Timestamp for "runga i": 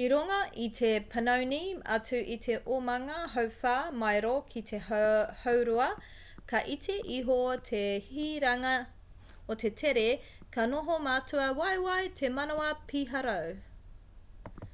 0.12-0.66